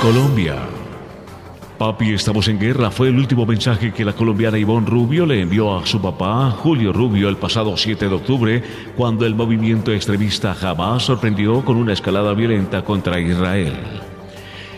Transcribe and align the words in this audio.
Colombia. 0.00 0.56
Papi, 1.76 2.14
estamos 2.14 2.48
en 2.48 2.58
guerra 2.58 2.90
fue 2.90 3.08
el 3.08 3.18
último 3.18 3.44
mensaje 3.44 3.92
que 3.92 4.02
la 4.02 4.14
colombiana 4.14 4.56
Ivonne 4.56 4.86
Rubio 4.86 5.26
le 5.26 5.42
envió 5.42 5.76
a 5.76 5.84
su 5.84 6.00
papá, 6.00 6.50
Julio 6.52 6.90
Rubio, 6.90 7.28
el 7.28 7.36
pasado 7.36 7.76
7 7.76 8.08
de 8.08 8.14
octubre, 8.14 8.62
cuando 8.96 9.26
el 9.26 9.34
movimiento 9.34 9.92
extremista 9.92 10.56
Hamas 10.58 11.02
sorprendió 11.02 11.62
con 11.62 11.76
una 11.76 11.92
escalada 11.92 12.32
violenta 12.32 12.82
contra 12.82 13.20
Israel. 13.20 13.74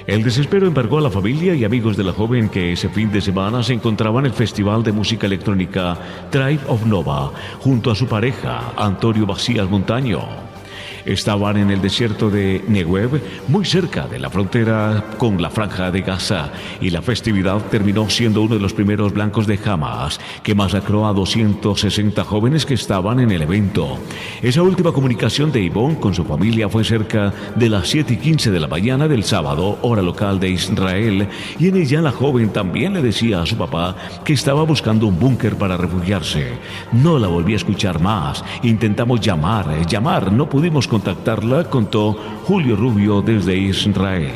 El 0.08 0.24
desespero 0.24 0.66
embargó 0.66 0.98
a 0.98 1.02
la 1.02 1.10
familia 1.10 1.54
y 1.54 1.64
amigos 1.64 1.96
de 1.96 2.02
la 2.02 2.12
joven 2.12 2.48
que 2.48 2.72
ese 2.72 2.88
fin 2.88 3.12
de 3.12 3.20
semana 3.20 3.62
se 3.62 3.74
encontraba 3.74 4.18
en 4.18 4.26
el 4.26 4.32
festival 4.32 4.82
de 4.82 4.90
música 4.90 5.28
electrónica 5.28 5.96
Tribe 6.30 6.62
of 6.66 6.84
Nova 6.84 7.30
junto 7.60 7.92
a 7.92 7.94
su 7.94 8.08
pareja, 8.08 8.72
Antonio 8.76 9.24
Macías 9.24 9.70
Montaño. 9.70 10.51
Estaban 11.04 11.56
en 11.56 11.70
el 11.70 11.82
desierto 11.82 12.30
de 12.30 12.64
Negev, 12.68 13.20
muy 13.48 13.64
cerca 13.64 14.06
de 14.06 14.18
la 14.18 14.30
frontera 14.30 15.04
con 15.18 15.40
la 15.40 15.50
franja 15.50 15.90
de 15.90 16.02
Gaza, 16.02 16.52
y 16.80 16.90
la 16.90 17.02
festividad 17.02 17.58
terminó 17.70 18.08
siendo 18.08 18.42
uno 18.42 18.54
de 18.54 18.60
los 18.60 18.72
primeros 18.72 19.12
blancos 19.12 19.46
de 19.46 19.58
Hamas, 19.64 20.20
que 20.42 20.54
masacró 20.54 21.06
a 21.06 21.12
260 21.12 22.24
jóvenes 22.24 22.66
que 22.66 22.74
estaban 22.74 23.20
en 23.20 23.30
el 23.30 23.42
evento. 23.42 23.98
Esa 24.42 24.62
última 24.62 24.92
comunicación 24.92 25.52
de 25.52 25.62
Ivonne 25.62 25.98
con 25.98 26.14
su 26.14 26.24
familia 26.24 26.68
fue 26.68 26.84
cerca 26.84 27.32
de 27.56 27.68
las 27.68 27.88
7 27.88 28.14
y 28.14 28.16
15 28.16 28.50
de 28.50 28.60
la 28.60 28.68
mañana 28.68 29.08
del 29.08 29.24
sábado, 29.24 29.78
hora 29.82 30.02
local 30.02 30.38
de 30.38 30.50
Israel, 30.50 31.28
y 31.58 31.68
en 31.68 31.76
ella 31.76 32.00
la 32.00 32.12
joven 32.12 32.50
también 32.50 32.94
le 32.94 33.02
decía 33.02 33.42
a 33.42 33.46
su 33.46 33.56
papá 33.56 33.96
que 34.24 34.32
estaba 34.32 34.62
buscando 34.62 35.06
un 35.06 35.18
búnker 35.18 35.56
para 35.56 35.76
refugiarse. 35.76 36.52
No 36.92 37.18
la 37.18 37.28
volví 37.28 37.54
a 37.54 37.56
escuchar 37.56 38.00
más. 38.00 38.44
Intentamos 38.62 39.20
llamar, 39.20 39.86
llamar, 39.86 40.32
no 40.32 40.48
pudimos 40.48 40.88
contactarla, 40.92 41.70
contó 41.70 42.18
Julio 42.44 42.76
Rubio 42.76 43.22
desde 43.22 43.56
Israel. 43.56 44.34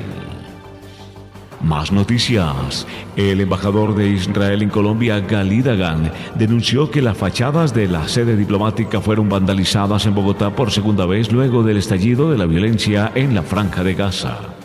Más 1.62 1.92
noticias. 1.92 2.86
El 3.14 3.42
embajador 3.42 3.94
de 3.94 4.08
Israel 4.08 4.62
en 4.62 4.70
Colombia, 4.70 5.20
Gali 5.20 5.60
Dagan, 5.60 6.10
denunció 6.34 6.90
que 6.90 7.02
las 7.02 7.18
fachadas 7.18 7.74
de 7.74 7.88
la 7.88 8.08
sede 8.08 8.36
diplomática 8.36 9.02
fueron 9.02 9.28
vandalizadas 9.28 10.06
en 10.06 10.14
Bogotá 10.14 10.48
por 10.56 10.70
segunda 10.70 11.04
vez 11.04 11.30
luego 11.30 11.62
del 11.62 11.76
estallido 11.76 12.30
de 12.30 12.38
la 12.38 12.46
violencia 12.46 13.12
en 13.14 13.34
la 13.34 13.42
franja 13.42 13.84
de 13.84 13.92
Gaza. 13.92 14.55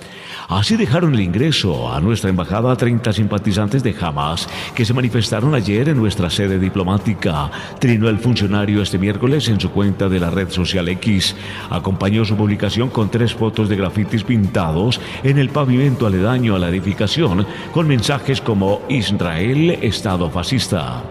Así 0.51 0.75
dejaron 0.75 1.13
el 1.13 1.21
ingreso 1.21 1.93
a 1.93 2.01
nuestra 2.01 2.29
embajada 2.29 2.73
a 2.73 2.75
30 2.75 3.13
simpatizantes 3.13 3.83
de 3.83 3.95
Hamas 3.97 4.49
que 4.75 4.83
se 4.83 4.93
manifestaron 4.93 5.55
ayer 5.55 5.87
en 5.87 5.95
nuestra 5.95 6.29
sede 6.29 6.59
diplomática. 6.59 7.49
Trinó 7.79 8.09
el 8.09 8.19
funcionario 8.19 8.81
este 8.81 8.97
miércoles 8.97 9.47
en 9.47 9.61
su 9.61 9.71
cuenta 9.71 10.09
de 10.09 10.19
la 10.19 10.29
red 10.29 10.49
social 10.49 10.89
X. 10.89 11.37
Acompañó 11.69 12.25
su 12.25 12.35
publicación 12.35 12.89
con 12.89 13.09
tres 13.09 13.33
fotos 13.33 13.69
de 13.69 13.77
grafitis 13.77 14.25
pintados 14.25 14.99
en 15.23 15.37
el 15.37 15.47
pavimento 15.47 16.05
aledaño 16.05 16.53
a 16.53 16.59
la 16.59 16.67
edificación 16.67 17.47
con 17.71 17.87
mensajes 17.87 18.41
como 18.41 18.81
Israel, 18.89 19.79
Estado 19.81 20.29
fascista. 20.29 21.01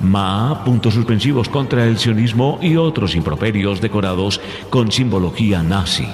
Ma, 0.00 0.62
puntos 0.62 0.92
suspensivos 0.92 1.48
contra 1.48 1.86
el 1.86 1.96
sionismo 1.96 2.58
y 2.60 2.76
otros 2.76 3.14
improperios 3.14 3.80
decorados 3.80 4.42
con 4.68 4.92
simbología 4.92 5.62
nazi. 5.62 6.06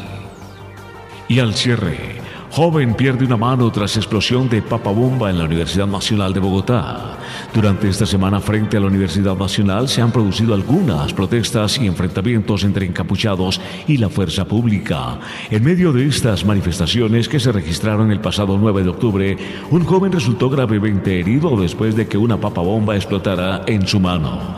Y 1.27 1.40
al 1.40 1.55
cierre, 1.55 2.19
Joven 2.52 2.94
pierde 2.94 3.24
una 3.24 3.36
mano 3.36 3.70
tras 3.70 3.96
explosión 3.96 4.48
de 4.48 4.60
papabomba 4.60 5.30
en 5.30 5.38
la 5.38 5.44
Universidad 5.44 5.86
Nacional 5.86 6.32
de 6.32 6.40
Bogotá. 6.40 7.16
Durante 7.54 7.88
esta 7.88 8.06
semana 8.06 8.40
frente 8.40 8.76
a 8.76 8.80
la 8.80 8.88
Universidad 8.88 9.36
Nacional 9.36 9.88
se 9.88 10.02
han 10.02 10.10
producido 10.10 10.52
algunas 10.52 11.12
protestas 11.12 11.78
y 11.78 11.86
enfrentamientos 11.86 12.64
entre 12.64 12.86
encapuchados 12.86 13.60
y 13.86 13.98
la 13.98 14.08
fuerza 14.08 14.46
pública. 14.46 15.20
En 15.48 15.62
medio 15.62 15.92
de 15.92 16.08
estas 16.08 16.44
manifestaciones 16.44 17.28
que 17.28 17.38
se 17.38 17.52
registraron 17.52 18.10
el 18.10 18.20
pasado 18.20 18.58
9 18.58 18.83
de 18.83 18.89
octubre, 18.89 19.39
un 19.70 19.84
joven 19.84 20.10
resultó 20.10 20.50
gravemente 20.50 21.20
herido 21.20 21.56
después 21.56 21.94
de 21.94 22.08
que 22.08 22.18
una 22.18 22.40
papabomba 22.40 22.96
explotara 22.96 23.62
en 23.68 23.86
su 23.86 24.00
mano. 24.00 24.56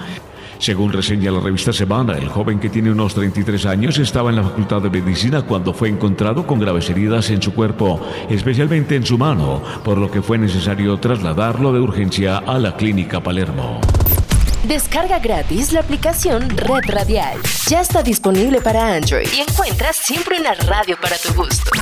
Según 0.63 0.93
reseña 0.93 1.33
la 1.33 1.41
revista 1.41 1.73
Semana, 1.73 2.13
el 2.13 2.29
joven 2.29 2.61
que 2.61 2.71
tiene 2.71 2.93
unos 2.93 3.15
33 3.15 3.67
años 3.67 3.99
estaba 3.99 4.31
en 4.31 4.37
la 4.37 4.45
Facultad 4.45 4.81
de 4.81 4.91
Medicina 4.91 5.43
cuando 5.43 5.75
fue 5.75 5.89
encontrado 5.89 6.47
con 6.47 6.61
graves 6.61 6.89
heridas 6.89 7.31
en 7.31 7.43
su 7.43 7.53
cuerpo, 7.53 8.01
especialmente 8.31 8.95
en 8.95 9.05
su 9.05 9.19
mano, 9.19 9.61
por 9.83 9.99
lo 9.99 10.09
que 10.09 10.23
fue 10.23 10.39
necesario 10.39 10.97
trasladarlo 10.99 11.73
de 11.73 11.81
urgencia 11.81 12.39
a 12.39 12.61
la 12.61 12.77
clínica 12.77 13.21
Palermo. 13.21 13.81
Descarga 14.69 15.19
gratis 15.19 15.73
la 15.73 15.81
aplicación 15.81 16.49
Red 16.51 16.95
Radial. 16.95 17.39
Ya 17.69 17.81
está 17.81 18.05
disponible 18.05 18.61
para 18.61 18.95
Android 18.95 19.27
y 19.37 19.41
encuentras 19.41 19.97
siempre 19.97 20.39
una 20.39 20.55
radio 20.55 20.97
para 21.03 21.17
tu 21.17 21.35
gusto. 21.35 21.73